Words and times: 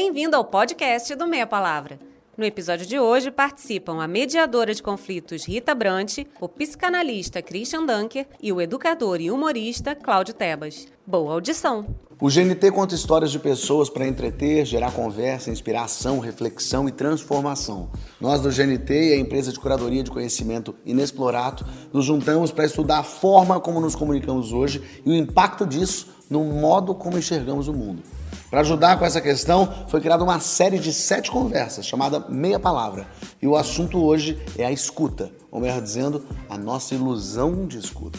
Bem-vindo 0.00 0.36
ao 0.36 0.44
podcast 0.44 1.12
do 1.16 1.26
Meia 1.26 1.44
Palavra. 1.44 1.98
No 2.36 2.44
episódio 2.44 2.86
de 2.86 3.00
hoje 3.00 3.32
participam 3.32 4.00
a 4.00 4.06
mediadora 4.06 4.72
de 4.72 4.80
conflitos 4.80 5.44
Rita 5.44 5.74
Brant, 5.74 6.18
o 6.40 6.48
psicanalista 6.48 7.42
Christian 7.42 7.84
Dunker 7.84 8.28
e 8.40 8.52
o 8.52 8.60
educador 8.60 9.20
e 9.20 9.28
humorista 9.28 9.96
Cláudio 9.96 10.34
Tebas. 10.34 10.86
Boa 11.04 11.32
audição! 11.32 11.84
O 12.20 12.28
GNT 12.28 12.70
conta 12.70 12.94
histórias 12.94 13.32
de 13.32 13.40
pessoas 13.40 13.90
para 13.90 14.06
entreter, 14.06 14.64
gerar 14.64 14.92
conversa, 14.92 15.50
inspiração, 15.50 16.20
reflexão 16.20 16.88
e 16.88 16.92
transformação. 16.92 17.90
Nós 18.20 18.40
do 18.40 18.50
GNT 18.50 18.92
e 18.92 19.14
a 19.14 19.18
empresa 19.18 19.50
de 19.50 19.58
curadoria 19.58 20.04
de 20.04 20.12
conhecimento 20.12 20.76
Inexplorato 20.86 21.66
nos 21.92 22.04
juntamos 22.04 22.52
para 22.52 22.66
estudar 22.66 23.00
a 23.00 23.02
forma 23.02 23.58
como 23.58 23.80
nos 23.80 23.96
comunicamos 23.96 24.52
hoje 24.52 24.80
e 25.04 25.10
o 25.10 25.14
impacto 25.14 25.66
disso 25.66 26.06
no 26.30 26.44
modo 26.44 26.94
como 26.94 27.18
enxergamos 27.18 27.66
o 27.66 27.72
mundo. 27.72 28.00
Para 28.50 28.60
ajudar 28.60 28.98
com 28.98 29.04
essa 29.04 29.20
questão, 29.20 29.70
foi 29.88 30.00
criada 30.00 30.24
uma 30.24 30.40
série 30.40 30.78
de 30.78 30.90
sete 30.90 31.30
conversas 31.30 31.84
chamada 31.84 32.24
Meia 32.30 32.58
Palavra. 32.58 33.06
E 33.42 33.46
o 33.46 33.54
assunto 33.54 34.02
hoje 34.02 34.42
é 34.56 34.64
a 34.64 34.72
escuta, 34.72 35.30
ou 35.50 35.60
melhor 35.60 35.82
dizendo, 35.82 36.24
a 36.48 36.56
nossa 36.56 36.94
ilusão 36.94 37.66
de 37.66 37.78
escuta. 37.78 38.18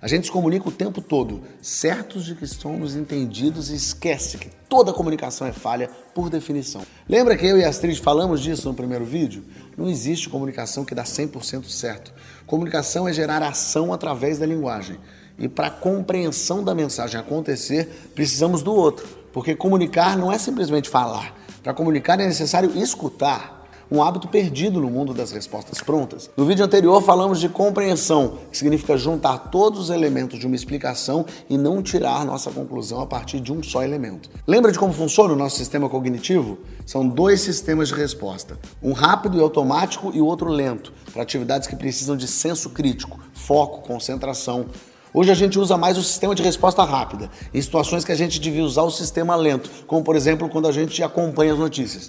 A 0.00 0.06
gente 0.06 0.26
se 0.26 0.32
comunica 0.32 0.68
o 0.68 0.72
tempo 0.72 1.02
todo, 1.02 1.42
certos 1.60 2.24
de 2.24 2.36
que 2.36 2.46
somos 2.46 2.94
entendidos 2.94 3.68
e 3.70 3.74
esquece 3.74 4.38
que 4.38 4.48
toda 4.68 4.92
comunicação 4.92 5.44
é 5.44 5.52
falha 5.52 5.90
por 6.14 6.30
definição. 6.30 6.82
Lembra 7.08 7.38
que 7.38 7.46
eu 7.46 7.56
e 7.56 7.64
a 7.64 7.70
Astrid 7.70 7.98
falamos 8.02 8.38
disso 8.38 8.68
no 8.68 8.74
primeiro 8.74 9.02
vídeo? 9.02 9.42
Não 9.78 9.88
existe 9.88 10.28
comunicação 10.28 10.84
que 10.84 10.94
dá 10.94 11.04
100% 11.04 11.64
certo. 11.64 12.12
Comunicação 12.46 13.08
é 13.08 13.14
gerar 13.14 13.42
ação 13.42 13.94
através 13.94 14.36
da 14.38 14.44
linguagem. 14.44 14.98
E 15.38 15.48
para 15.48 15.68
a 15.68 15.70
compreensão 15.70 16.62
da 16.62 16.74
mensagem 16.74 17.18
acontecer, 17.18 18.10
precisamos 18.14 18.62
do 18.62 18.74
outro. 18.74 19.08
Porque 19.32 19.54
comunicar 19.54 20.18
não 20.18 20.30
é 20.30 20.36
simplesmente 20.36 20.90
falar. 20.90 21.34
Para 21.62 21.72
comunicar 21.72 22.20
é 22.20 22.26
necessário 22.26 22.76
escutar 22.76 23.57
um 23.90 24.02
hábito 24.02 24.28
perdido 24.28 24.80
no 24.80 24.90
mundo 24.90 25.14
das 25.14 25.32
respostas 25.32 25.80
prontas. 25.80 26.30
No 26.36 26.44
vídeo 26.44 26.64
anterior 26.64 27.02
falamos 27.02 27.40
de 27.40 27.48
compreensão, 27.48 28.38
que 28.50 28.58
significa 28.58 28.96
juntar 28.96 29.50
todos 29.50 29.80
os 29.80 29.90
elementos 29.90 30.38
de 30.38 30.46
uma 30.46 30.56
explicação 30.56 31.24
e 31.48 31.56
não 31.56 31.82
tirar 31.82 32.24
nossa 32.24 32.50
conclusão 32.50 33.00
a 33.00 33.06
partir 33.06 33.40
de 33.40 33.52
um 33.52 33.62
só 33.62 33.82
elemento. 33.82 34.28
Lembra 34.46 34.70
de 34.70 34.78
como 34.78 34.92
funciona 34.92 35.32
o 35.32 35.36
nosso 35.36 35.56
sistema 35.56 35.88
cognitivo? 35.88 36.58
São 36.84 37.06
dois 37.06 37.40
sistemas 37.40 37.88
de 37.88 37.94
resposta, 37.94 38.58
um 38.82 38.92
rápido 38.92 39.38
e 39.38 39.40
automático 39.40 40.10
e 40.14 40.20
o 40.20 40.26
outro 40.26 40.48
lento, 40.48 40.92
para 41.12 41.22
atividades 41.22 41.66
que 41.66 41.76
precisam 41.76 42.16
de 42.16 42.28
senso 42.28 42.70
crítico, 42.70 43.18
foco, 43.32 43.80
concentração. 43.80 44.66
Hoje 45.12 45.30
a 45.30 45.34
gente 45.34 45.58
usa 45.58 45.76
mais 45.76 45.96
o 45.96 46.02
sistema 46.02 46.34
de 46.34 46.42
resposta 46.42 46.84
rápida, 46.84 47.30
em 47.52 47.62
situações 47.62 48.04
que 48.04 48.12
a 48.12 48.14
gente 48.14 48.38
devia 48.38 48.62
usar 48.62 48.82
o 48.82 48.90
sistema 48.90 49.34
lento, 49.34 49.70
como 49.86 50.04
por 50.04 50.14
exemplo 50.14 50.48
quando 50.48 50.68
a 50.68 50.72
gente 50.72 51.02
acompanha 51.02 51.54
as 51.54 51.58
notícias. 51.58 52.08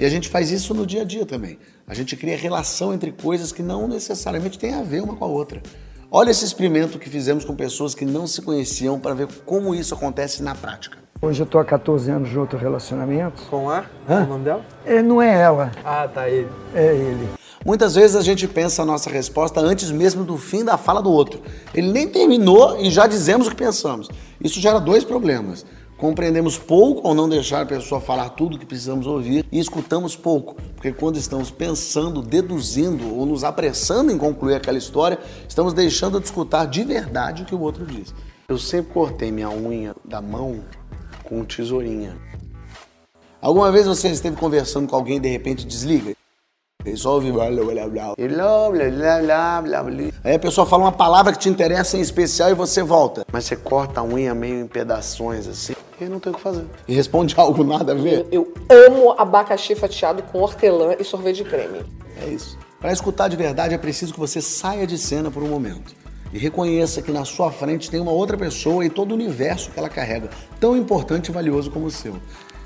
E 0.00 0.04
a 0.06 0.08
gente 0.08 0.30
faz 0.30 0.50
isso 0.50 0.72
no 0.72 0.86
dia 0.86 1.02
a 1.02 1.04
dia 1.04 1.26
também. 1.26 1.58
A 1.86 1.92
gente 1.92 2.16
cria 2.16 2.34
relação 2.34 2.94
entre 2.94 3.12
coisas 3.12 3.52
que 3.52 3.62
não 3.62 3.86
necessariamente 3.86 4.58
têm 4.58 4.72
a 4.72 4.82
ver 4.82 5.02
uma 5.02 5.14
com 5.14 5.26
a 5.26 5.28
outra. 5.28 5.62
Olha 6.10 6.30
esse 6.30 6.42
experimento 6.42 6.98
que 6.98 7.10
fizemos 7.10 7.44
com 7.44 7.54
pessoas 7.54 7.94
que 7.94 8.06
não 8.06 8.26
se 8.26 8.40
conheciam 8.40 8.98
para 8.98 9.12
ver 9.12 9.28
como 9.44 9.74
isso 9.74 9.92
acontece 9.92 10.42
na 10.42 10.54
prática. 10.54 10.96
Hoje 11.20 11.42
eu 11.42 11.44
tô 11.46 11.58
há 11.58 11.64
14 11.66 12.10
anos 12.10 12.30
de 12.30 12.38
outro 12.38 12.58
relacionamento. 12.58 13.42
Com 13.50 13.68
a? 13.68 13.84
Hã? 14.08 14.24
O 14.24 14.26
nome 14.26 14.44
dela? 14.44 14.64
É, 14.86 15.02
não 15.02 15.20
é 15.20 15.38
ela, 15.38 15.70
Ah, 15.84 16.08
tá 16.08 16.30
ele. 16.30 16.48
é 16.74 16.94
ele. 16.94 17.28
Muitas 17.62 17.94
vezes 17.94 18.16
a 18.16 18.22
gente 18.22 18.48
pensa 18.48 18.80
a 18.80 18.86
nossa 18.86 19.10
resposta 19.10 19.60
antes 19.60 19.90
mesmo 19.90 20.24
do 20.24 20.38
fim 20.38 20.64
da 20.64 20.78
fala 20.78 21.02
do 21.02 21.12
outro. 21.12 21.42
Ele 21.74 21.92
nem 21.92 22.08
terminou 22.08 22.80
e 22.80 22.90
já 22.90 23.06
dizemos 23.06 23.46
o 23.46 23.50
que 23.50 23.56
pensamos. 23.56 24.08
Isso 24.42 24.58
gera 24.62 24.80
dois 24.80 25.04
problemas. 25.04 25.66
Compreendemos 26.00 26.56
pouco 26.56 27.06
ao 27.06 27.12
não 27.12 27.28
deixar 27.28 27.60
a 27.60 27.66
pessoa 27.66 28.00
falar 28.00 28.30
tudo 28.30 28.56
o 28.56 28.58
que 28.58 28.64
precisamos 28.64 29.06
ouvir 29.06 29.44
e 29.52 29.58
escutamos 29.58 30.16
pouco, 30.16 30.56
porque 30.74 30.92
quando 30.92 31.18
estamos 31.18 31.50
pensando, 31.50 32.22
deduzindo 32.22 33.14
ou 33.14 33.26
nos 33.26 33.44
apressando 33.44 34.10
em 34.10 34.16
concluir 34.16 34.54
aquela 34.54 34.78
história, 34.78 35.18
estamos 35.46 35.74
deixando 35.74 36.18
de 36.18 36.24
escutar 36.24 36.64
de 36.64 36.82
verdade 36.84 37.42
o 37.42 37.44
que 37.44 37.54
o 37.54 37.60
outro 37.60 37.84
diz. 37.84 38.14
Eu 38.48 38.56
sempre 38.56 38.94
cortei 38.94 39.30
minha 39.30 39.50
unha 39.50 39.94
da 40.02 40.22
mão 40.22 40.64
com 41.22 41.44
tesourinha. 41.44 42.16
Alguma 43.38 43.70
vez 43.70 43.86
você 43.86 44.08
esteve 44.08 44.36
conversando 44.36 44.88
com 44.88 44.96
alguém 44.96 45.18
e 45.18 45.20
de 45.20 45.28
repente 45.28 45.66
desliga? 45.66 46.16
Ele 46.84 46.96
só 46.96 47.14
ouve 47.14 47.30
blá 47.30 47.50
blá 47.50 47.64
blá 47.64 47.88
blá. 47.88 48.14
Blá 48.16 48.70
blá 48.70 49.60
blá 49.62 49.82
blá. 49.82 50.04
Aí 50.24 50.34
a 50.34 50.38
pessoa 50.38 50.66
fala 50.66 50.84
uma 50.84 50.92
palavra 50.92 51.32
que 51.32 51.38
te 51.38 51.48
interessa 51.48 51.96
em 51.96 52.00
especial 52.00 52.50
e 52.50 52.54
você 52.54 52.82
volta. 52.82 53.24
Mas 53.32 53.44
você 53.44 53.56
corta 53.56 54.00
a 54.00 54.04
unha 54.04 54.34
meio 54.34 54.60
em 54.60 54.66
pedaços 54.66 55.46
assim 55.48 55.74
e 56.00 56.04
não 56.08 56.18
tem 56.18 56.32
o 56.32 56.36
que 56.36 56.40
fazer. 56.40 56.64
E 56.88 56.94
responde 56.94 57.34
algo 57.38 57.62
nada 57.62 57.92
a 57.92 57.94
ver. 57.94 58.26
Eu 58.32 58.52
amo 58.68 59.14
abacaxi 59.18 59.74
fatiado 59.74 60.22
com 60.22 60.40
hortelã 60.40 60.94
e 60.98 61.04
sorvete 61.04 61.36
de 61.36 61.44
creme. 61.44 61.84
É 62.22 62.28
isso. 62.28 62.58
Para 62.80 62.92
escutar 62.92 63.28
de 63.28 63.36
verdade 63.36 63.74
é 63.74 63.78
preciso 63.78 64.14
que 64.14 64.20
você 64.20 64.40
saia 64.40 64.86
de 64.86 64.96
cena 64.96 65.30
por 65.30 65.42
um 65.42 65.48
momento 65.48 65.94
e 66.32 66.38
reconheça 66.38 67.02
que 67.02 67.12
na 67.12 67.24
sua 67.24 67.50
frente 67.50 67.90
tem 67.90 68.00
uma 68.00 68.12
outra 68.12 68.36
pessoa 68.36 68.84
e 68.84 68.88
todo 68.88 69.10
o 69.10 69.14
universo 69.14 69.70
que 69.70 69.78
ela 69.78 69.88
carrega, 69.88 70.30
tão 70.58 70.76
importante 70.76 71.28
e 71.28 71.32
valioso 71.32 71.70
como 71.70 71.86
o 71.86 71.90
seu. 71.90 72.14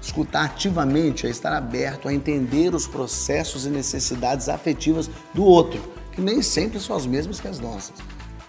Escutar 0.04 0.44
ativamente 0.44 1.26
é 1.26 1.31
estar 1.31 1.50
aberto 1.50 2.09
a 2.09 2.12
entender 2.12 2.75
os 2.75 2.87
processos 2.87 3.65
e 3.65 3.70
necessidades 3.70 4.50
afetivas 4.50 5.09
do 5.32 5.42
outro, 5.42 5.81
que 6.12 6.20
nem 6.20 6.42
sempre 6.42 6.78
são 6.78 6.94
as 6.94 7.06
mesmas 7.06 7.41
que 7.41 7.48
as 7.48 7.59
nossas. 7.59 7.97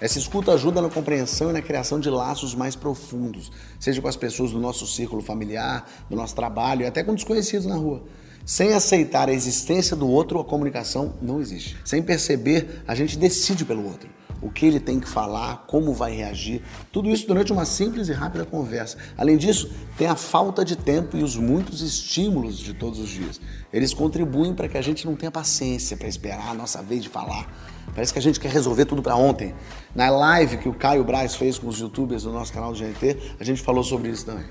Essa 0.01 0.19
escuta 0.19 0.51
ajuda 0.51 0.81
na 0.81 0.89
compreensão 0.89 1.49
e 1.49 1.53
na 1.53 1.61
criação 1.61 1.97
de 1.97 2.09
laços 2.09 2.53
mais 2.53 2.75
profundos, 2.75 3.53
seja 3.79 4.01
com 4.01 4.07
as 4.09 4.17
pessoas 4.17 4.51
do 4.51 4.59
nosso 4.59 4.85
círculo 4.85 5.21
familiar, 5.21 5.89
do 6.09 6.15
nosso 6.17 6.35
trabalho 6.35 6.81
e 6.81 6.85
até 6.85 7.01
com 7.05 7.15
desconhecidos 7.15 7.65
na 7.65 7.75
rua. 7.75 8.03
Sem 8.45 8.73
aceitar 8.73 9.29
a 9.29 9.33
existência 9.33 9.95
do 9.95 10.09
outro, 10.09 10.41
a 10.41 10.44
comunicação 10.44 11.13
não 11.21 11.39
existe. 11.39 11.77
Sem 11.85 12.03
perceber, 12.03 12.83
a 12.85 12.94
gente 12.94 13.17
decide 13.17 13.63
pelo 13.63 13.85
outro 13.85 14.09
o 14.41 14.50
que 14.50 14.66
ele 14.66 14.79
tem 14.79 15.00
que 15.00 15.07
falar, 15.07 15.66
como 15.68 15.94
vai 15.94 16.16
reagir, 16.16 16.62
tudo 16.91 17.09
isso 17.09 17.28
durante 17.28 17.51
uma 17.51 17.66
simples 17.66 18.07
e 18.07 18.13
rápida 18.13 18.46
conversa. 18.46 18.97
Além 19.18 19.38
disso, 19.38 19.72
tem 19.97 20.07
a 20.07 20.16
falta 20.16 20.63
de 20.63 20.75
tempo 20.75 21.18
e 21.18 21.23
os 21.23 21.35
muitos 21.35 21.81
estímulos 21.81 22.57
de 22.57 22.74
todos 22.74 23.00
os 23.00 23.09
dias. 23.09 23.40
Eles 23.72 23.94
contribuem 23.94 24.53
para 24.53 24.68
que 24.68 24.78
a 24.78 24.81
gente 24.81 25.06
não 25.06 25.16
tenha 25.16 25.31
paciência 25.31 25.97
para 25.97 26.07
esperar 26.07 26.50
a 26.50 26.53
nossa 26.53 26.81
vez 26.81 27.03
de 27.03 27.09
falar. 27.09 27.47
Parece 27.94 28.12
que 28.12 28.19
a 28.19 28.22
gente 28.22 28.40
quer 28.40 28.51
resolver 28.51 28.85
tudo 28.85 29.01
para 29.01 29.16
ontem. 29.16 29.53
Na 29.94 30.09
live 30.09 30.57
que 30.57 30.68
o 30.68 30.74
Caio 30.74 31.03
Braz 31.03 31.35
fez 31.35 31.57
com 31.57 31.68
os 31.68 31.79
youtubers 31.79 32.24
do 32.24 32.31
nosso 32.31 32.51
canal 32.51 32.74
do 32.74 32.79
GNT, 32.79 33.35
a 33.40 33.44
gente 33.44 33.62
falou 33.62 33.84
sobre 33.84 34.09
isso 34.09 34.25
também. 34.25 34.45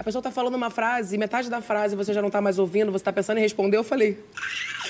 A 0.00 0.02
pessoa 0.02 0.22
tá 0.22 0.30
falando 0.30 0.54
uma 0.54 0.70
frase, 0.70 1.18
metade 1.18 1.50
da 1.50 1.60
frase 1.60 1.94
você 1.94 2.14
já 2.14 2.22
não 2.22 2.30
tá 2.30 2.40
mais 2.40 2.58
ouvindo, 2.58 2.90
você 2.90 3.04
tá 3.04 3.12
pensando 3.12 3.36
em 3.36 3.42
responder, 3.42 3.76
eu 3.76 3.84
falei. 3.84 4.18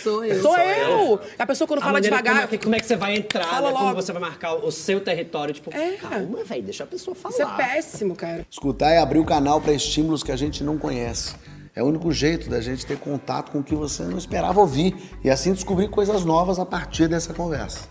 Sou 0.03 0.25
eu. 0.25 0.43
Sou 0.43 0.57
eu! 0.59 1.21
A 1.39 1.47
pessoa 1.47 1.67
quando 1.69 1.81
A 1.81 1.85
fala 1.85 2.01
devagar. 2.01 2.35
Como 2.35 2.45
é, 2.45 2.47
que, 2.49 2.59
como 2.65 2.75
é 2.75 2.81
que 2.81 2.87
você 2.87 2.97
vai 2.97 3.17
entrar, 3.17 3.45
Fala 3.45 3.69
né? 3.69 3.73
Como 3.73 3.85
logo. 3.87 4.03
você 4.03 4.13
vai 4.13 4.21
marcar 4.23 4.55
o 4.55 4.71
seu 4.71 5.01
território. 5.01 5.55
Tipo, 5.55 5.75
É. 5.75 5.93
calma, 5.97 6.45
velho, 6.45 6.63
deixa 6.63 6.85
a 6.85 6.87
pessoa 6.87 7.15
falar. 7.15 7.33
Isso 7.35 7.43
é 7.43 7.57
péssimo, 7.57 8.15
cara. 8.17 8.47
Escutar 8.51 8.91
é 8.91 8.99
abrir 8.99 9.19
o 9.19 9.25
canal 9.25 9.61
para 9.61 9.73
estímulos 9.73 10.23
que 10.23 10.33
a 10.33 10.37
gente 10.37 10.63
não 10.65 10.79
conhece. 10.79 11.35
É 11.75 11.83
o 11.83 11.87
único 11.87 12.11
jeito 12.13 12.51
da 12.51 12.61
gente 12.61 12.85
ter 12.85 12.99
contato 12.99 13.53
com 13.53 13.61
o 13.61 13.63
que 13.63 13.75
você 13.75 14.03
não 14.03 14.19
esperava 14.19 14.61
ouvir 14.61 14.95
e 15.23 15.31
assim 15.31 15.53
descobrir 15.53 15.89
coisas 15.89 16.25
novas 16.25 16.59
a 16.59 16.67
partir 16.67 17.07
dessa 17.09 17.33
conversa. 17.33 17.89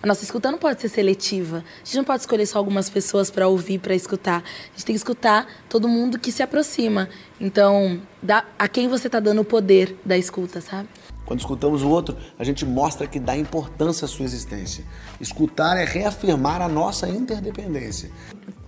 A 0.00 0.06
nossa 0.06 0.22
escuta 0.22 0.48
não 0.52 0.58
pode 0.58 0.80
ser 0.80 0.88
seletiva. 0.88 1.64
A 1.82 1.84
gente 1.84 1.96
não 1.96 2.04
pode 2.04 2.20
escolher 2.20 2.46
só 2.46 2.58
algumas 2.58 2.88
pessoas 2.88 3.32
para 3.32 3.48
ouvir, 3.48 3.80
para 3.80 3.96
escutar. 3.96 4.44
A 4.44 4.70
gente 4.76 4.84
tem 4.86 4.94
que 4.94 4.98
escutar 4.98 5.44
todo 5.68 5.88
mundo 5.88 6.20
que 6.20 6.30
se 6.30 6.40
aproxima. 6.40 7.08
Então, 7.40 8.00
dá 8.22 8.44
a 8.56 8.68
quem 8.68 8.86
você 8.86 9.08
tá 9.10 9.18
dando 9.18 9.40
o 9.40 9.44
poder 9.44 9.96
da 10.04 10.16
escuta, 10.16 10.60
sabe? 10.60 10.88
Quando 11.28 11.40
escutamos 11.40 11.82
o 11.82 11.90
outro, 11.90 12.16
a 12.38 12.42
gente 12.42 12.64
mostra 12.64 13.06
que 13.06 13.20
dá 13.20 13.36
importância 13.36 14.06
à 14.06 14.08
sua 14.08 14.24
existência. 14.24 14.82
Escutar 15.20 15.76
é 15.76 15.84
reafirmar 15.84 16.62
a 16.62 16.68
nossa 16.68 17.06
interdependência. 17.06 18.10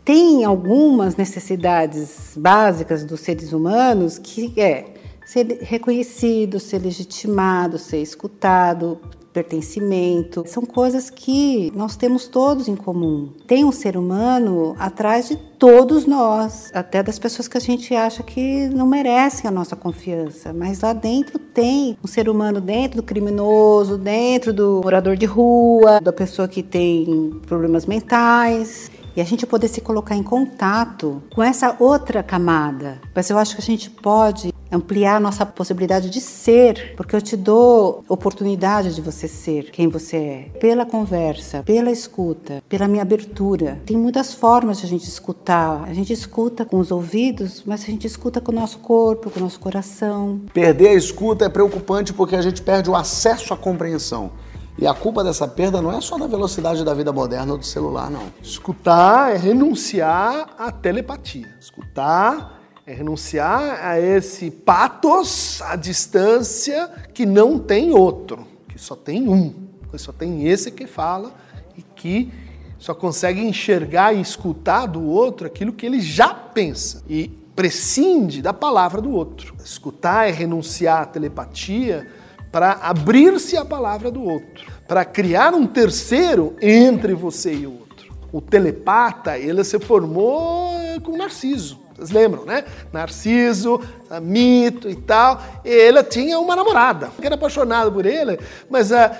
tem 0.05 0.45
algumas 0.45 1.17
necessidades 1.17 2.35
básicas 2.37 3.03
dos 3.03 3.21
seres 3.21 3.55
humanos 3.55 4.19
que 4.19 4.61
é 4.61 4.93
ser 5.25 5.61
reconhecido, 5.63 6.61
ser 6.61 6.81
legitimado, 6.81 7.79
ser 7.79 8.03
escutado, 8.03 9.01
pertencimento. 9.33 10.45
São 10.47 10.65
coisas 10.65 11.11
que 11.11 11.73
nós 11.75 11.97
temos 11.97 12.27
todos 12.27 12.69
em 12.69 12.77
comum. 12.77 13.31
Tem 13.47 13.65
um 13.65 13.73
ser 13.73 13.97
humano 13.97 14.75
atrás 14.79 15.29
de 15.29 15.37
todos 15.37 16.07
nós, 16.07 16.71
até 16.75 17.03
das 17.03 17.19
pessoas 17.19 17.47
que 17.47 17.57
a 17.57 17.61
gente 17.61 17.95
acha 17.95 18.23
que 18.23 18.69
não 18.69 18.87
merecem 18.87 19.47
a 19.47 19.51
nossa 19.51 19.77
confiança, 19.77 20.53
mas 20.53 20.81
lá 20.81 20.93
dentro 20.93 21.39
tem 21.39 21.99
um 22.03 22.07
ser 22.07 22.29
humano 22.29 22.61
dentro 22.61 22.97
do 22.97 23.03
criminoso, 23.03 23.99
dentro 23.99 24.53
do 24.53 24.81
morador 24.83 25.17
de 25.17 25.27
rua, 25.27 26.01
da 26.01 26.13
pessoa 26.13 26.49
que 26.49 26.63
tem 26.63 27.41
problemas 27.47 27.85
mentais 27.87 28.91
e 29.17 29.21
a 29.21 29.25
gente 29.25 29.47
poder 29.47 29.69
se 29.69 29.81
colocar 29.81 30.17
em 30.17 30.23
contato 30.23 31.23
com 31.35 31.43
essa 31.43 31.77
outra 31.79 32.23
camada. 32.23 32.99
Mas 33.15 33.29
eu 33.29 33.39
acho 33.39 33.57
que 33.57 33.61
a 33.61 33.65
gente 33.65 33.91
pode 33.91 34.50
ampliar 34.71 35.17
a 35.17 35.21
nossa 35.21 35.45
possibilidade 35.45 36.11
de 36.11 36.21
ser, 36.21 36.95
porque 36.97 37.15
eu 37.15 37.21
te 37.21 37.37
dou 37.37 38.05
oportunidade 38.09 38.95
de 38.95 39.01
você 39.01 39.27
ser 39.27 39.71
quem 39.71 39.89
você 39.89 40.17
é, 40.17 40.59
pela 40.59 40.87
conversa, 40.87 41.63
pela 41.63 41.91
escuta, 41.91 42.63
pela 42.69 42.87
minha 42.87 43.03
abertura. 43.03 43.81
Tem 43.85 43.97
muitas 43.97 44.33
formas 44.33 44.79
de 44.79 44.87
a 44.87 44.89
gente 44.89 45.09
escutar. 45.09 45.85
A 45.89 45.93
gente 45.93 46.13
escuta 46.13 46.65
com 46.65 46.79
os 46.79 46.91
ouvidos, 46.91 47.63
mas 47.67 47.83
a 47.83 47.87
gente 47.87 48.07
escuta 48.07 48.41
com 48.41 48.53
o 48.53 48.55
nosso 48.55 48.79
corpo, 48.79 49.31
com 49.31 49.41
o 49.41 49.43
nosso 49.43 49.59
coração. 49.59 50.41
Perder 50.53 50.89
a 50.89 50.95
escuta 50.95 51.45
é 51.45 51.49
preocupante 51.49 52.13
porque 52.13 52.37
a 52.37 52.43
gente 52.43 52.63
perde 52.63 52.91
o 52.91 52.97
acesso 52.97 53.53
à 53.53 53.57
compreensão. 53.57 54.31
E 54.79 54.87
a 54.87 54.95
culpa 54.95 55.23
dessa 55.23 55.47
perda 55.47 55.83
não 55.83 55.93
é 55.93 56.01
só 56.01 56.17
da 56.17 56.27
velocidade 56.27 56.83
da 56.85 56.95
vida 56.95 57.13
moderna 57.13 57.53
ou 57.53 57.59
do 57.59 57.67
celular, 57.67 58.11
não. 58.11 58.23
Escutar 58.43 59.35
é 59.35 59.37
renunciar 59.37 60.55
à 60.59 60.71
telepatia. 60.71 61.55
Escutar 61.61 62.60
é 62.91 62.93
renunciar 62.93 63.87
a 63.87 64.01
esse 64.01 64.51
patos 64.51 65.63
à 65.63 65.77
distância 65.77 66.91
que 67.15 67.25
não 67.25 67.57
tem 67.57 67.93
outro, 67.93 68.45
que 68.69 68.81
só 68.81 68.97
tem 68.97 69.29
um, 69.29 69.55
que 69.93 69.97
só 69.97 70.11
tem 70.11 70.49
esse 70.49 70.73
que 70.73 70.89
fala 70.89 71.33
e 71.79 71.83
que 71.83 72.33
só 72.81 72.93
consegue 72.93 73.41
enxergar 73.41 74.13
e 74.13 74.21
escutar 74.21 74.87
do 74.87 75.05
outro 75.05 75.47
aquilo 75.47 75.73
que 75.73 75.87
ele 75.87 76.01
já 76.01 76.35
pensa 76.35 77.05
e 77.09 77.29
prescinde 77.55 78.43
da 78.43 78.53
palavra 78.53 79.01
do 79.01 79.13
outro. 79.13 79.55
Escutar 79.65 80.29
é 80.29 80.33
renunciar 80.33 81.03
à 81.03 81.07
telepatia 81.07 82.09
para 82.51 82.73
abrir-se 82.73 83.57
à 83.57 83.65
palavra 83.65 84.11
do 84.11 84.25
outro, 84.25 84.67
para 84.89 85.05
criar 85.05 85.55
um 85.55 85.65
terceiro 85.65 86.57
entre 86.61 87.15
você 87.15 87.55
e 87.55 87.69
o 87.69 87.71
outro. 87.71 88.13
O 88.33 88.41
telepata, 88.41 89.39
ele 89.39 89.63
se 89.63 89.79
formou 89.79 90.80
com 91.01 91.17
Narciso. 91.17 91.81
Vocês 91.95 92.11
lembram, 92.11 92.45
né? 92.45 92.65
Narciso, 92.93 93.81
mito 94.23 94.89
e 94.89 94.97
tal. 94.97 95.43
E 95.65 95.69
ele 95.69 96.03
tinha 96.05 96.39
uma 96.39 96.57
namorada, 96.57 97.11
que 97.21 97.27
era 97.27 97.35
apaixonada 97.35 97.91
por 97.91 98.07
ele, 98.07 98.39
mas 98.71 98.91
a, 98.91 99.13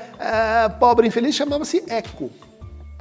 a 0.65 0.71
pobre 0.71 1.07
infeliz 1.07 1.35
chamava-se 1.35 1.85
Eco. 1.89 2.31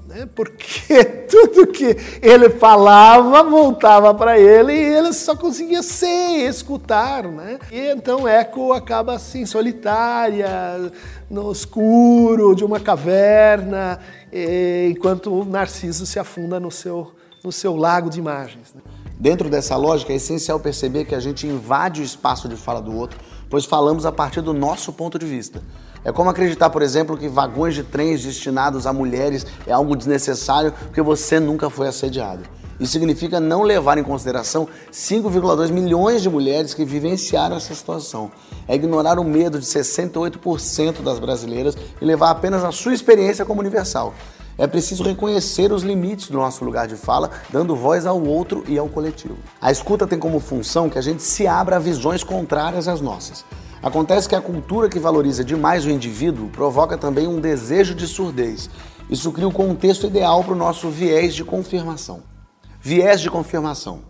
Né? 0.10 0.28
Porque 0.34 1.04
tudo 1.30 1.68
que 1.68 1.96
ele 2.20 2.50
falava 2.50 3.44
voltava 3.44 4.12
para 4.14 4.40
ele 4.40 4.74
e 4.74 4.84
ele 4.98 5.14
só 5.14 5.36
conseguia 5.36 5.84
ser, 5.84 6.50
escutar. 6.50 7.24
Né? 7.24 7.60
E 7.72 7.92
então 7.92 8.28
Eco 8.28 8.74
acaba 8.74 9.14
assim, 9.14 9.46
solitária, 9.46 10.92
no 11.30 11.52
escuro 11.52 12.56
de 12.56 12.66
uma 12.66 12.80
caverna, 12.80 14.00
enquanto 14.90 15.46
Narciso 15.46 16.08
se 16.08 16.18
afunda 16.18 16.60
no 16.60 16.72
seu, 16.72 17.14
no 17.44 17.52
seu 17.52 17.76
lago 17.76 18.10
de 18.10 18.20
imagens. 18.20 18.74
Né? 18.74 18.82
Dentro 19.20 19.50
dessa 19.50 19.76
lógica, 19.76 20.14
é 20.14 20.16
essencial 20.16 20.60
perceber 20.60 21.06
que 21.06 21.16
a 21.16 21.20
gente 21.20 21.46
invade 21.48 22.02
o 22.02 22.04
espaço 22.04 22.48
de 22.48 22.56
fala 22.56 22.82
do 22.82 22.96
outro, 22.96 23.20
pois 23.50 23.66
falamos 23.66 24.06
a 24.06 24.12
partir 24.12 24.42
do 24.42 24.54
nosso 24.54 24.94
ponto 24.94 25.18
de 25.20 25.26
vista. 25.26 25.62
É 26.04 26.12
como 26.12 26.30
acreditar, 26.30 26.70
por 26.70 26.82
exemplo, 26.82 27.18
que 27.18 27.28
vagões 27.28 27.76
de 27.76 27.84
trens 27.84 28.24
destinados 28.24 28.88
a 28.88 28.94
mulheres 28.94 29.46
é 29.68 29.74
algo 29.74 29.96
desnecessário 29.96 30.72
porque 30.72 31.02
você 31.02 31.40
nunca 31.40 31.70
foi 31.70 31.88
assediado. 31.88 32.44
Isso 32.80 32.94
significa 32.94 33.42
não 33.42 33.64
levar 33.64 33.98
em 33.98 34.04
consideração 34.04 34.66
5,2 34.90 35.70
milhões 35.70 36.22
de 36.22 36.30
mulheres 36.30 36.74
que 36.74 36.86
vivenciaram 36.86 37.58
essa 37.58 37.76
situação. 37.76 38.32
É 38.66 38.76
ignorar 38.76 39.20
o 39.20 39.24
medo 39.24 39.60
de 39.60 39.66
68% 39.66 41.02
das 41.02 41.20
brasileiras 41.20 41.76
e 42.02 42.06
levar 42.06 42.30
apenas 42.30 42.64
a 42.64 42.72
sua 42.72 42.94
experiência 42.94 43.44
como 43.44 43.60
universal. 43.60 44.14
É 44.60 44.68
preciso 44.68 45.04
reconhecer 45.04 45.72
os 45.72 45.84
limites 45.84 46.30
do 46.30 46.38
nosso 46.38 46.66
lugar 46.66 46.86
de 46.86 46.98
fala, 46.98 47.32
dando 47.50 47.78
voz 47.78 48.06
ao 48.06 48.22
outro 48.22 48.66
e 48.68 48.78
ao 48.78 48.90
coletivo. 48.90 49.38
A 49.62 49.72
escuta 49.72 50.06
tem 50.06 50.20
como 50.20 50.38
função 50.42 50.90
que 50.90 51.00
a 51.00 51.02
gente 51.02 51.24
se 51.24 51.48
abra 51.48 51.78
a 51.78 51.80
visões 51.80 52.26
contrárias 52.26 52.86
às 52.90 53.00
nossas. 53.00 53.46
Acontece 53.82 54.28
que 54.28 54.36
a 54.36 54.42
cultura 54.42 54.90
que 54.90 55.00
valoriza 55.00 55.46
demais 55.46 55.86
o 55.86 55.90
indivíduo 55.90 56.50
provoca 56.50 56.98
também 56.98 57.26
um 57.26 57.40
desejo 57.40 57.96
de 57.96 58.06
surdez. 58.06 58.70
Isso 59.10 59.32
cria 59.32 59.48
o 59.48 59.50
um 59.50 59.54
contexto 59.54 60.08
ideal 60.08 60.44
para 60.44 60.54
o 60.54 60.58
nosso 60.58 60.90
viés 60.90 61.34
de 61.34 61.46
confirmação. 61.46 62.22
Viés 62.82 63.22
de 63.22 63.30
confirmação. 63.30 64.02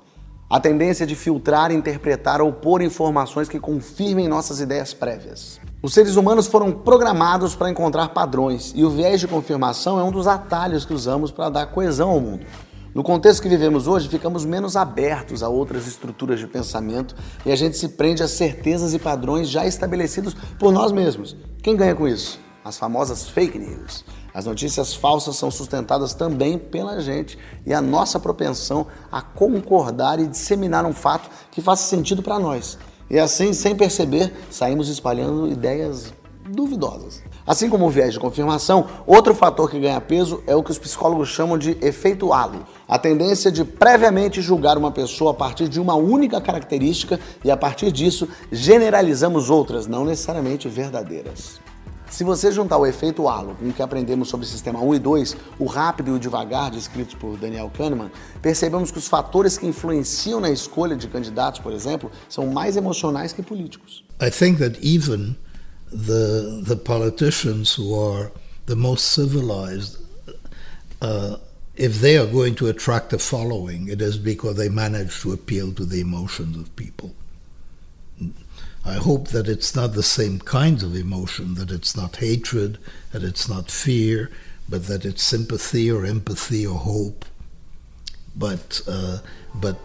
A 0.49 0.59
tendência 0.59 1.05
de 1.05 1.13
filtrar, 1.13 1.71
interpretar 1.71 2.41
ou 2.41 2.51
pôr 2.51 2.81
informações 2.81 3.47
que 3.47 3.59
confirmem 3.59 4.27
nossas 4.27 4.59
ideias 4.59 4.95
prévias. 4.95 5.61
Os 5.81 5.93
seres 5.93 6.17
humanos 6.17 6.45
foram 6.45 6.73
programados 6.73 7.55
para 7.55 7.69
encontrar 7.69 8.09
padrões 8.09 8.73
e 8.75 8.83
o 8.83 8.89
viés 8.89 9.21
de 9.21 9.29
confirmação 9.29 9.97
é 9.97 10.03
um 10.03 10.11
dos 10.11 10.27
atalhos 10.27 10.83
que 10.83 10.93
usamos 10.93 11.31
para 11.31 11.47
dar 11.47 11.67
coesão 11.67 12.09
ao 12.09 12.19
mundo. 12.19 12.45
No 12.93 13.01
contexto 13.01 13.41
que 13.41 13.47
vivemos 13.47 13.87
hoje, 13.87 14.09
ficamos 14.09 14.43
menos 14.43 14.75
abertos 14.75 15.41
a 15.41 15.47
outras 15.47 15.87
estruturas 15.87 16.37
de 16.37 16.47
pensamento 16.47 17.15
e 17.45 17.51
a 17.51 17.55
gente 17.55 17.77
se 17.77 17.87
prende 17.87 18.21
a 18.21 18.27
certezas 18.27 18.93
e 18.93 18.99
padrões 18.99 19.47
já 19.47 19.65
estabelecidos 19.65 20.35
por 20.59 20.73
nós 20.73 20.91
mesmos. 20.91 21.37
Quem 21.63 21.77
ganha 21.77 21.95
com 21.95 22.05
isso? 22.05 22.41
As 22.61 22.77
famosas 22.77 23.29
fake 23.29 23.57
news. 23.57 24.03
As 24.33 24.45
notícias 24.45 24.93
falsas 24.93 25.37
são 25.37 25.49
sustentadas 25.49 26.13
também 26.13 26.57
pela 26.57 26.99
gente 26.99 27.39
e 27.65 27.73
a 27.73 27.79
nossa 27.79 28.19
propensão 28.19 28.85
a 29.09 29.21
concordar 29.21 30.19
e 30.19 30.27
disseminar 30.27 30.85
um 30.85 30.93
fato 30.93 31.29
que 31.49 31.61
faça 31.61 31.83
sentido 31.83 32.21
para 32.21 32.37
nós. 32.37 32.77
E 33.09 33.17
assim, 33.17 33.53
sem 33.53 33.75
perceber, 33.75 34.31
saímos 34.51 34.87
espalhando 34.87 35.47
ideias 35.47 36.13
duvidosas. 36.47 37.21
Assim 37.45 37.69
como 37.69 37.87
o 37.87 37.89
viés 37.89 38.13
de 38.13 38.19
confirmação, 38.19 38.87
outro 39.07 39.33
fator 39.33 39.69
que 39.69 39.79
ganha 39.79 39.99
peso 39.99 40.43
é 40.45 40.55
o 40.55 40.61
que 40.61 40.69
os 40.69 40.77
psicólogos 40.77 41.29
chamam 41.29 41.57
de 41.57 41.77
efeito 41.81 42.31
halo. 42.31 42.65
A 42.87 42.99
tendência 42.99 43.51
de 43.51 43.65
previamente 43.65 44.41
julgar 44.41 44.77
uma 44.77 44.91
pessoa 44.91 45.31
a 45.31 45.33
partir 45.33 45.67
de 45.67 45.79
uma 45.79 45.95
única 45.95 46.39
característica 46.39 47.19
e 47.43 47.49
a 47.49 47.57
partir 47.57 47.91
disso 47.91 48.27
generalizamos 48.51 49.49
outras, 49.49 49.87
não 49.87 50.05
necessariamente 50.05 50.67
verdadeiras. 50.67 51.59
Se 52.09 52.23
você 52.23 52.51
juntar 52.51 52.77
o 52.77 52.85
efeito 52.85 53.27
halo 53.27 53.55
com 53.55 53.69
o 53.69 53.73
que 53.73 53.81
aprendemos 53.81 54.29
sobre 54.29 54.45
o 54.45 54.49
sistema 54.49 54.81
1 54.81 54.95
e 54.95 54.99
2, 54.99 55.37
o 55.59 55.65
rápido 55.65 56.11
e 56.11 56.13
o 56.13 56.19
devagar, 56.19 56.71
descritos 56.71 57.13
por 57.13 57.37
Daniel 57.37 57.71
Kahneman, 57.75 58.11
percebemos 58.41 58.91
que 58.91 58.97
os 58.97 59.07
fatores 59.07 59.57
que 59.57 59.67
influenciam 59.67 60.39
na 60.39 60.49
escolha 60.49 60.95
de 60.95 61.07
candidatos, 61.07 61.59
por 61.59 61.71
exemplo, 61.71 62.11
são 62.27 62.47
mais 62.47 62.75
emocionais 62.75 63.31
que 63.31 63.43
políticos. 63.43 64.03
I 64.21 64.29
think 64.29 64.57
that 64.59 64.79
even 64.81 65.35
the 65.91 66.63
the 66.65 66.75
politicians 66.75 67.77
who 67.77 67.95
are 67.95 68.31
the 68.65 68.75
most 68.75 69.13
civilized 69.13 69.97
uh, 71.01 71.37
if 71.75 72.01
they 72.01 72.17
are 72.17 72.27
going 72.27 72.55
to 72.55 72.67
attract 72.67 73.13
a 73.13 73.17
following, 73.19 73.87
it 73.87 74.01
is 74.01 74.17
because 74.17 74.57
they 74.57 74.69
manage 74.69 75.21
to 75.21 75.31
appeal 75.31 75.71
to 75.73 75.85
the 75.85 76.01
emotions 76.01 76.57
of 76.57 76.75
people. 76.75 77.15
I 78.85 78.93
hope 78.93 79.29
that 79.29 79.47
it's 79.47 79.75
not 79.75 79.93
the 79.93 80.03
same 80.03 80.39
kinds 80.39 80.83
of 80.83 80.95
emotion, 80.95 81.55
that 81.55 81.71
it's 81.71 81.95
not 81.95 82.17
hatred, 82.17 82.77
that 83.11 83.23
it's 83.23 83.49
not 83.49 83.69
fear, 83.69 84.31
but 84.67 84.85
that 84.87 85.05
it's 85.05 85.23
sympathy 85.23 85.91
or 85.91 86.05
empathy 86.05 86.65
or 86.65 86.77
hope. 86.77 87.25
But, 88.35 88.81
uh, 88.87 89.19
but 89.53 89.77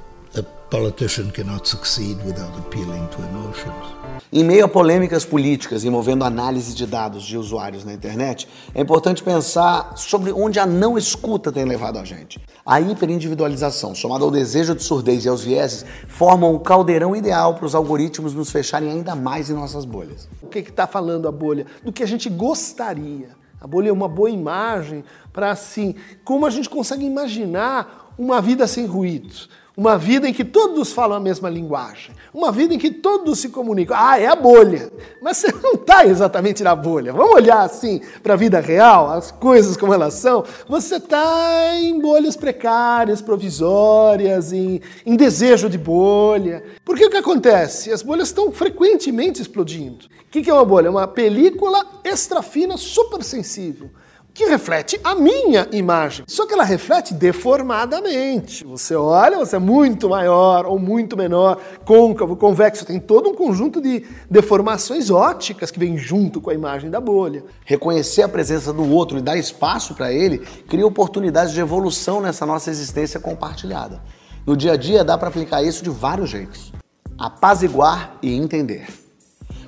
politician 0.75 1.31
cannot 1.31 1.69
succeed 1.69 2.19
without 2.27 2.53
appealing 2.59 3.07
to 3.07 3.23
emotions. 3.23 3.95
Em 4.33 4.43
meio 4.43 4.65
a 4.65 4.69
polêmicas 4.69 5.25
políticas 5.25 5.85
envolvendo 5.85 6.25
análise 6.25 6.75
de 6.75 6.85
dados 6.85 7.23
de 7.23 7.39
usuários 7.39 7.85
na 7.85 7.93
internet, 7.93 8.49
é 8.75 8.81
importante 8.81 9.23
pensar 9.23 9.97
sobre 9.97 10.33
onde 10.33 10.59
a 10.59 10.67
não 10.67 10.99
escuta 10.99 11.53
tem 11.53 11.65
levado 11.65 12.01
a 12.01 12.05
gente. 12.05 12.41
A 12.67 12.81
hiperindividualização, 12.81 13.95
somada 13.95 14.25
ao 14.25 14.33
desejo 14.33 14.75
de 14.75 14.83
surdez 14.83 15.25
e 15.25 15.29
aos 15.29 15.45
vieses, 15.45 15.87
formam 16.09 16.53
um 16.53 16.59
caldeirão 16.59 17.15
ideal 17.15 17.55
para 17.55 17.67
os 17.67 17.75
algoritmos 17.77 18.35
nos 18.35 18.51
fecharem 18.51 18.91
ainda 18.91 19.15
mais 19.15 19.49
em 19.49 19.55
nossas 19.55 19.85
bolhas. 19.85 20.29
O 20.43 20.49
que 20.49 20.59
está 20.59 20.89
falando 20.89 21.29
a 21.29 21.33
bolha? 21.33 21.67
Do 21.85 21.93
que 21.93 22.03
a 22.03 22.07
gente 22.07 22.29
gostaria. 22.29 23.29
A 23.61 23.67
bolha 23.69 23.91
é 23.91 23.93
uma 23.93 24.09
boa 24.09 24.29
imagem 24.29 25.05
para 25.33 25.53
assim, 25.53 25.95
como 26.25 26.45
a 26.45 26.51
gente 26.51 26.69
consegue 26.69 27.05
imaginar 27.05 28.13
uma 28.19 28.43
vida 28.43 28.67
sem 28.67 28.87
ruídos 28.87 29.49
uma 29.77 29.99
vida 29.99 30.29
em 30.29 30.33
que 30.33 30.45
todos 30.45 30.93
falam 30.93 31.17
a 31.17 31.21
mesma 31.21 31.51
linguagem. 31.51 32.15
Uma 32.33 32.53
vida 32.53 32.73
em 32.75 32.79
que 32.79 32.93
todos 32.93 33.41
se 33.41 33.49
comunicam. 33.49 33.97
Ah, 33.99 34.19
é 34.19 34.27
a 34.27 34.37
bolha. 34.37 34.93
Mas 35.21 35.39
você 35.39 35.53
não 35.53 35.73
está 35.73 36.07
exatamente 36.07 36.63
na 36.63 36.77
bolha. 36.77 37.13
Vamos 37.13 37.35
olhar 37.35 37.63
assim 37.63 38.01
para 38.23 38.35
a 38.35 38.37
vida 38.37 38.61
real, 38.61 39.11
as 39.11 39.33
coisas 39.33 39.77
como 39.77 39.93
elas 39.93 40.15
são. 40.15 40.45
Você 40.69 40.97
está 40.97 41.75
em 41.75 41.99
bolhas 42.01 42.37
precárias, 42.37 43.21
provisórias, 43.21 44.53
em, 44.53 44.81
em 45.05 45.17
desejo 45.17 45.69
de 45.69 45.79
bolha. 45.79 46.63
Porque 46.85 47.05
o 47.05 47.11
que 47.11 47.17
acontece? 47.17 47.93
As 47.93 48.03
bolhas 48.03 48.29
estão 48.29 48.53
frequentemente 48.53 49.43
explodindo. 49.43 50.07
O 50.07 50.31
que 50.31 50.49
é 50.49 50.55
uma 50.55 50.65
bolha? 50.65 50.87
É 50.87 50.91
uma 50.91 51.09
película 51.09 51.85
extra 52.05 52.43
fina, 52.43 52.77
super 52.77 53.25
sensível 53.25 53.91
que 54.35 54.45
reflete 54.47 55.01
a 55.05 55.15
minha 55.15 55.69
imagem. 55.71 56.25
Só 56.27 56.45
que 56.45 56.53
ela 56.53 56.65
reflete 56.65 57.15
deformadamente. 57.15 58.65
Você 58.65 58.97
olha, 58.97 59.39
você 59.39 59.55
é 59.55 59.61
muito 59.61 60.09
maior 60.09 60.67
ou 60.67 60.77
muito 60.77 61.17
menor, 61.17 61.61
côncavo, 61.85 62.35
convexo, 62.35 62.85
tem 62.85 62.99
todo 62.99 63.31
um 63.31 63.35
conjunto 63.35 63.81
de 63.81 64.05
deformações 64.29 65.09
óticas 65.09 65.71
que 65.71 65.79
vem 65.79 65.97
junto 65.97 66.41
com 66.41 66.51
a 66.51 66.55
imagem 66.55 66.91
da 66.91 67.01
bolha. 67.01 67.45
Reconhecer 67.65 68.23
a 68.23 68.29
presença 68.29 68.73
do 68.73 68.91
outro 68.91 69.19
e 69.19 69.23
dar 69.23 69.37
espaço 69.37 69.95
para 69.95 70.13
ele 70.13 70.39
cria 70.69 70.85
oportunidades 70.85 71.55
de 71.55 71.61
evolução 71.61 72.21
nessa 72.21 72.45
nossa 72.45 72.71
existência 72.71 73.21
compartilhada. 73.21 74.03
No 74.45 74.57
dia 74.57 74.73
a 74.73 74.77
dia 74.77 75.05
dá 75.05 75.17
para 75.17 75.29
aplicar 75.29 75.63
isso 75.63 75.85
de 75.85 75.91
vários 75.91 76.29
jeitos. 76.29 76.73
apaziguar 77.17 78.17
e 78.21 78.35
entender. 78.35 79.04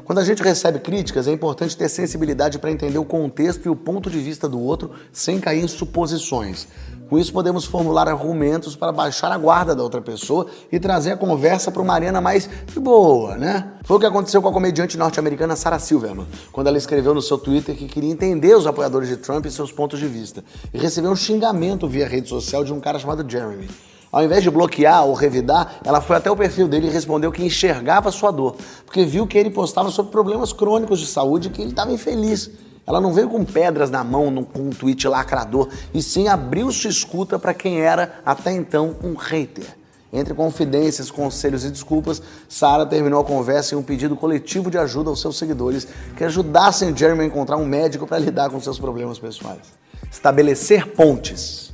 Quando 0.07 0.21
a 0.21 0.25
gente 0.25 0.41
recebe 0.41 0.79
críticas, 0.79 1.27
é 1.27 1.33
importante 1.33 1.77
ter 1.77 1.89
sensibilidade 1.89 2.61
para 2.61 2.71
entender 2.71 2.97
o 2.97 3.05
contexto 3.05 3.67
e 3.67 3.69
o 3.69 3.75
ponto 3.75 4.09
de 4.09 4.21
vista 4.21 4.49
do 4.49 4.61
outro 4.61 4.93
sem 5.13 5.41
cair 5.41 5.65
em 5.65 5.67
suposições. 5.67 6.69
Com 7.11 7.19
isso, 7.19 7.33
podemos 7.33 7.65
formular 7.65 8.07
argumentos 8.07 8.77
para 8.77 8.93
baixar 8.93 9.33
a 9.33 9.37
guarda 9.37 9.75
da 9.75 9.83
outra 9.83 10.01
pessoa 10.01 10.47
e 10.71 10.79
trazer 10.79 11.11
a 11.11 11.17
conversa 11.17 11.73
para 11.73 11.83
uma 11.83 11.93
arena 11.93 12.21
mais 12.21 12.49
boa, 12.77 13.37
né? 13.37 13.73
Foi 13.83 13.97
o 13.97 14.01
que 14.01 14.07
aconteceu 14.07 14.41
com 14.41 14.47
a 14.47 14.53
comediante 14.53 14.97
norte-americana 14.97 15.57
Sarah 15.57 15.81
Silverman, 15.81 16.29
quando 16.53 16.69
ela 16.69 16.79
escreveu 16.79 17.13
no 17.13 17.21
seu 17.21 17.37
Twitter 17.37 17.75
que 17.75 17.89
queria 17.89 18.13
entender 18.13 18.57
os 18.57 18.65
apoiadores 18.65 19.09
de 19.09 19.17
Trump 19.17 19.45
e 19.47 19.51
seus 19.51 19.73
pontos 19.73 19.99
de 19.99 20.07
vista, 20.07 20.45
e 20.73 20.79
recebeu 20.79 21.11
um 21.11 21.17
xingamento 21.17 21.89
via 21.89 22.07
rede 22.07 22.29
social 22.29 22.63
de 22.63 22.73
um 22.73 22.79
cara 22.79 23.01
chamado 23.01 23.29
Jeremy. 23.29 23.69
Ao 24.17 24.25
invés 24.25 24.43
de 24.43 24.51
bloquear 24.51 25.05
ou 25.05 25.13
revidar, 25.13 25.79
ela 25.85 26.01
foi 26.01 26.17
até 26.17 26.31
o 26.31 26.35
perfil 26.35 26.67
dele 26.67 26.87
e 26.87 26.91
respondeu 26.91 27.31
que 27.31 27.45
enxergava 27.45 28.11
sua 28.11 28.31
dor, 28.31 28.57
porque 28.87 29.05
viu 29.05 29.27
que 29.27 29.37
ele 29.37 29.51
postava 29.51 29.91
sobre 29.91 30.11
problemas 30.11 30.55
crônicos 30.55 31.01
de 31.01 31.07
saúde 31.07 31.49
e 31.49 31.51
que 31.51 31.61
ele 31.61 31.69
estava 31.69 31.93
infeliz. 31.93 32.51
Ela 32.87 32.99
não 32.99 33.13
veio 33.13 33.29
com 33.29 33.45
pedras 33.45 33.91
na 33.91 34.03
mão 34.03 34.43
com 34.43 34.61
um 34.61 34.71
tweet 34.71 35.07
lacrador, 35.07 35.69
e 35.93 36.03
sim 36.03 36.29
abriu 36.29 36.73
sua 36.73 36.89
escuta 36.89 37.39
para 37.39 37.53
quem 37.53 37.83
era 37.83 38.23
até 38.25 38.53
então 38.53 38.97
um 39.05 39.17
hater. 39.17 39.77
Entre 40.11 40.33
confidências, 40.33 41.11
conselhos 41.11 41.63
e 41.67 41.71
desculpas, 41.71 42.23
Sarah 42.49 42.87
terminou 42.87 43.21
a 43.21 43.25
conversa 43.25 43.75
em 43.75 43.79
um 43.79 43.83
pedido 43.83 44.17
coletivo 44.17 44.71
de 44.71 44.79
ajuda 44.79 45.11
aos 45.11 45.21
seus 45.21 45.37
seguidores 45.37 45.87
que 46.17 46.25
ajudassem 46.25 46.97
Jeremy 46.97 47.25
a 47.25 47.27
encontrar 47.27 47.59
um 47.59 47.67
médico 47.67 48.07
para 48.07 48.19
lidar 48.19 48.49
com 48.49 48.59
seus 48.63 48.79
problemas 48.79 49.19
pessoais. 49.19 49.75
Estabelecer 50.11 50.87
pontes. 50.93 51.66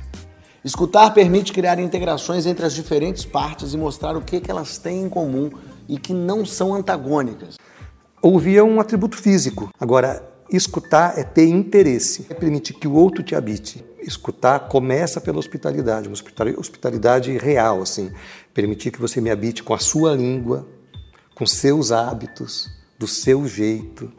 Escutar 0.63 1.11
permite 1.11 1.51
criar 1.51 1.77
integrações 1.77 2.45
entre 2.45 2.65
as 2.65 2.73
diferentes 2.73 3.25
partes 3.25 3.73
e 3.73 3.77
mostrar 3.77 4.15
o 4.15 4.21
que, 4.21 4.39
que 4.39 4.49
elas 4.49 4.77
têm 4.77 5.03
em 5.03 5.09
comum 5.09 5.51
e 5.89 5.97
que 5.97 6.13
não 6.13 6.45
são 6.45 6.73
antagônicas. 6.73 7.57
Ouvir 8.21 8.57
é 8.57 8.63
um 8.63 8.79
atributo 8.79 9.17
físico. 9.17 9.69
Agora, 9.77 10.23
escutar 10.49 11.19
é 11.19 11.23
ter 11.23 11.47
interesse, 11.47 12.25
é 12.29 12.33
permitir 12.33 12.75
que 12.75 12.87
o 12.87 12.93
outro 12.93 13.21
te 13.21 13.35
habite. 13.35 13.83
Escutar 13.99 14.69
começa 14.69 15.19
pela 15.19 15.37
hospitalidade, 15.37 16.07
uma 16.07 16.15
hospitalidade 16.57 17.37
real, 17.37 17.81
assim. 17.81 18.11
Permitir 18.53 18.91
que 18.91 19.01
você 19.01 19.19
me 19.19 19.29
habite 19.29 19.63
com 19.63 19.73
a 19.73 19.79
sua 19.79 20.15
língua, 20.15 20.65
com 21.35 21.45
seus 21.45 21.91
hábitos, 21.91 22.69
do 22.97 23.07
seu 23.07 23.45
jeito, 23.45 24.09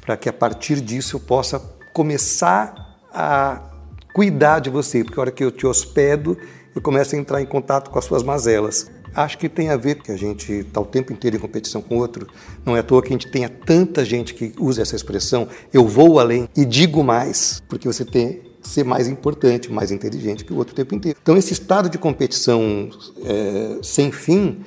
para 0.00 0.16
que 0.16 0.28
a 0.28 0.32
partir 0.32 0.80
disso 0.80 1.16
eu 1.16 1.20
possa 1.20 1.58
começar 1.92 2.98
a 3.12 3.69
cuidar 4.12 4.58
de 4.58 4.70
você, 4.70 5.04
porque 5.04 5.18
a 5.18 5.22
hora 5.22 5.30
que 5.30 5.44
eu 5.44 5.50
te 5.50 5.66
hospedo, 5.66 6.36
eu 6.74 6.80
começo 6.80 7.14
a 7.14 7.18
entrar 7.18 7.40
em 7.42 7.46
contato 7.46 7.90
com 7.90 7.98
as 7.98 8.04
suas 8.04 8.22
mazelas. 8.22 8.90
Acho 9.14 9.38
que 9.38 9.48
tem 9.48 9.70
a 9.70 9.76
ver 9.76 9.96
que 9.96 10.12
a 10.12 10.16
gente 10.16 10.52
está 10.52 10.80
o 10.80 10.84
tempo 10.84 11.12
inteiro 11.12 11.36
em 11.36 11.40
competição 11.40 11.82
com 11.82 11.96
o 11.96 11.98
outro. 11.98 12.28
Não 12.64 12.76
é 12.76 12.80
à 12.80 12.82
toa 12.82 13.02
que 13.02 13.08
a 13.08 13.12
gente 13.12 13.28
tenha 13.28 13.48
tanta 13.48 14.04
gente 14.04 14.34
que 14.34 14.52
usa 14.58 14.82
essa 14.82 14.94
expressão, 14.94 15.48
eu 15.72 15.86
vou 15.86 16.20
além 16.20 16.48
e 16.56 16.64
digo 16.64 17.02
mais, 17.02 17.60
porque 17.68 17.88
você 17.88 18.04
tem 18.04 18.40
que 18.62 18.68
ser 18.68 18.84
mais 18.84 19.08
importante, 19.08 19.70
mais 19.72 19.90
inteligente 19.90 20.44
que 20.44 20.52
o 20.52 20.56
outro 20.56 20.72
o 20.72 20.76
tempo 20.76 20.94
inteiro. 20.94 21.18
Então, 21.20 21.36
esse 21.36 21.52
estado 21.52 21.88
de 21.88 21.98
competição 21.98 22.88
é, 23.24 23.78
sem 23.82 24.12
fim 24.12 24.60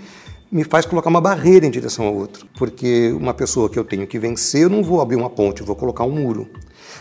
me 0.52 0.64
faz 0.64 0.86
colocar 0.86 1.10
uma 1.10 1.22
barreira 1.22 1.66
em 1.66 1.72
direção 1.72 2.06
ao 2.06 2.14
outro, 2.14 2.46
porque 2.58 3.12
uma 3.14 3.34
pessoa 3.34 3.70
que 3.70 3.80
eu 3.80 3.84
tenho 3.84 4.06
que 4.06 4.20
vencer, 4.20 4.64
eu 4.64 4.70
não 4.70 4.84
vou 4.84 5.02
abrir 5.02 5.16
uma 5.16 5.30
ponte, 5.30 5.62
eu 5.62 5.66
vou 5.66 5.76
colocar 5.76 6.04
um 6.04 6.12
muro. 6.12 6.48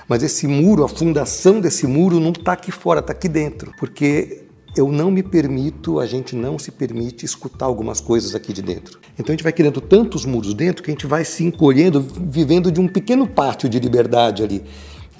Mas 0.08 0.22
esse 0.22 0.46
muro, 0.46 0.84
a 0.84 0.88
fundação 0.88 1.60
desse 1.60 1.86
muro 1.86 2.20
não 2.20 2.30
está 2.30 2.52
aqui 2.52 2.70
fora, 2.70 3.00
está 3.00 3.12
aqui 3.12 3.28
dentro, 3.28 3.72
porque 3.78 4.44
eu 4.76 4.90
não 4.90 5.10
me 5.10 5.22
permito, 5.22 6.00
a 6.00 6.06
gente 6.06 6.34
não 6.34 6.58
se 6.58 6.70
permite 6.70 7.26
escutar 7.26 7.66
algumas 7.66 8.00
coisas 8.00 8.34
aqui 8.34 8.52
de 8.52 8.62
dentro. 8.62 8.98
Então 9.14 9.32
a 9.32 9.32
gente 9.32 9.42
vai 9.42 9.52
criando 9.52 9.80
tantos 9.80 10.24
muros 10.24 10.54
dentro 10.54 10.82
que 10.82 10.90
a 10.90 10.94
gente 10.94 11.06
vai 11.06 11.24
se 11.24 11.44
encolhendo, 11.44 12.00
vivendo 12.00 12.72
de 12.72 12.80
um 12.80 12.88
pequeno 12.88 13.26
pátio 13.26 13.68
de 13.68 13.78
liberdade 13.78 14.42
ali. 14.42 14.64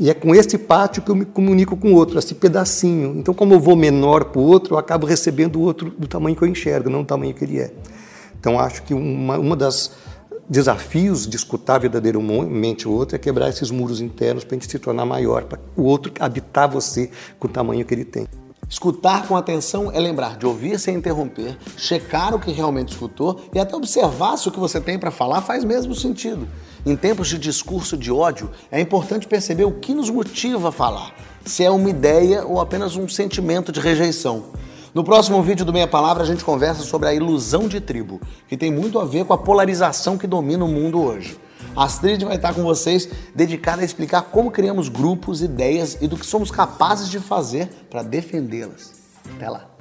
E 0.01 0.09
é 0.09 0.15
com 0.15 0.35
esse 0.35 0.57
pátio 0.57 1.03
que 1.03 1.11
eu 1.11 1.15
me 1.15 1.25
comunico 1.27 1.77
com 1.77 1.93
o 1.93 1.95
outro, 1.95 2.19
esse 2.19 2.35
pedacinho. 2.35 3.15
Então, 3.19 3.35
como 3.35 3.53
eu 3.53 3.61
vou 3.61 3.77
menor 3.77 4.25
para 4.25 4.41
o 4.41 4.45
outro, 4.45 4.75
eu 4.75 4.79
acabo 4.79 5.07
recebendo 5.07 5.57
o 5.57 5.61
outro 5.61 5.91
do 5.91 6.09
tamanho 6.09 6.35
que 6.35 6.43
eu 6.43 6.49
enxergo, 6.49 6.89
não 6.89 7.03
do 7.03 7.07
tamanho 7.07 7.35
que 7.35 7.45
ele 7.45 7.61
é. 7.61 7.71
Então, 8.41 8.59
acho 8.59 8.83
que 8.85 8.95
uma, 8.95 9.39
uma 9.39 9.55
das 9.55 9.93
desafios 10.49 11.27
de 11.27 11.37
escutar 11.37 11.79
verdadeiramente 11.79 12.87
o 12.87 12.93
outro 12.93 13.17
é 13.17 13.19
quebrar 13.19 13.49
esses 13.49 13.71
muros 13.71 14.01
internos 14.01 14.45
para 14.45 14.57
a 14.57 14.59
gente 14.59 14.71
se 14.71 14.79
tornar 14.79 15.07
maior, 15.07 15.45
para 15.45 15.59
o 15.77 15.83
outro 15.83 16.13
habitar 16.21 16.69
você 16.69 17.11
com 17.39 17.49
o 17.49 17.51
tamanho 17.51 17.85
que 17.85 17.95
ele 17.95 18.05
tem. 18.05 18.27
Escutar 18.69 19.29
com 19.29 19.37
atenção 19.37 19.93
é 19.93 20.01
lembrar 20.01 20.39
de 20.39 20.47
ouvir 20.47 20.79
sem 20.79 20.97
interromper, 20.97 21.59
checar 21.77 22.35
o 22.35 22.39
que 22.39 22.51
realmente 22.51 22.93
escutou 22.93 23.39
e 23.55 23.59
até 23.59 23.77
observar 23.77 24.39
se 24.39 24.49
o 24.49 24.51
que 24.51 24.59
você 24.59 24.81
tem 24.81 24.99
para 24.99 25.11
falar 25.11 25.43
faz 25.43 25.63
mesmo 25.63 25.95
sentido. 25.95 26.49
Em 26.87 26.97
tempos 26.97 27.29
de 27.29 27.39
discurso 27.39 27.99
de 27.99 28.11
ódio, 28.11 28.51
é 28.71 28.81
importante 28.81 29.29
perceber 29.29 29.65
o 29.65 29.73
que 29.73 29.93
nos 29.93 30.09
motiva 30.09 30.71
a 30.71 30.73
falar, 30.73 31.15
se 31.45 31.63
é 31.63 31.71
uma 31.71 31.91
ideia 31.91 32.47
ou 32.47 32.61
apenas 32.61 32.97
um 32.97 33.07
sentimento 33.07 33.71
de 33.71 33.79
rejeição. 33.79 34.47
No 34.95 35.03
próximo 35.03 35.43
vídeo 35.43 35.65
do 35.65 35.73
Meia 35.73 35.89
Palavra, 35.89 36.23
a 36.23 36.27
gente 36.27 36.45
conversa 36.45 36.83
sobre 36.83 37.09
a 37.09 37.15
ilusão 37.15 37.67
de 37.67 37.81
tribo, 37.81 38.21
que 38.47 38.59
tem 38.59 38.71
muito 38.71 38.99
a 38.99 39.07
ver 39.07 39.25
com 39.25 39.33
a 39.33 39.39
polarização 39.39 40.19
que 40.19 40.27
domina 40.27 40.67
o 40.67 40.69
mundo 40.69 41.03
hoje. 41.03 41.39
A 41.75 41.85
Astrid 41.85 42.23
vai 42.27 42.37
estar 42.37 42.53
com 42.53 42.63
vocês 42.63 43.09
dedicada 43.35 43.81
a 43.81 43.85
explicar 43.87 44.21
como 44.21 44.51
criamos 44.51 44.91
grupos, 44.91 45.41
ideias 45.41 45.97
e 46.03 46.07
do 46.07 46.19
que 46.19 46.27
somos 46.27 46.51
capazes 46.51 47.09
de 47.09 47.19
fazer 47.19 47.71
para 47.89 48.03
defendê-las. 48.03 48.93
Até 49.35 49.49
lá! 49.49 49.72